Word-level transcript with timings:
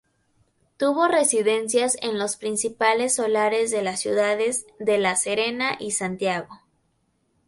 Tuvo 0.77 1.07
residencias 1.07 1.95
en 2.01 2.17
los 2.17 2.35
principales 2.35 3.13
solares 3.13 3.69
de 3.69 3.83
las 3.83 3.99
ciudades 4.01 4.65
de 4.79 4.97
La 4.97 5.15
Serena 5.15 5.77
y 5.79 5.91
Santiago. 5.91 6.47